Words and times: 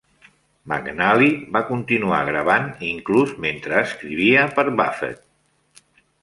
McAnally 0.69 1.27
va 1.57 1.61
continuar 1.67 2.21
gravant 2.29 2.65
inclús 2.87 3.35
mentre 3.45 3.79
escrivia 3.83 4.49
per 4.57 4.65
Buffett. 4.81 5.93